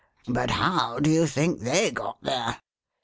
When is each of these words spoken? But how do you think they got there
But 0.27 0.49
how 0.49 0.97
do 0.97 1.11
you 1.11 1.27
think 1.27 1.59
they 1.59 1.91
got 1.91 2.17
there 2.23 2.59